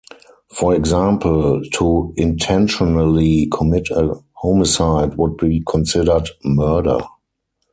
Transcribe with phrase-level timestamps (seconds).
[0.49, 7.01] For example, to intentionally commit a homicide would be considered murder.